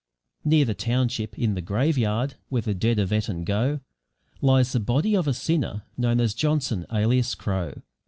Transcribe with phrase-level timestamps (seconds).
[0.43, 3.81] Near the township, in the graveyard, where the dead of Eton go,
[4.41, 7.75] lies the body of a sinner known as "Johnson alias Crow".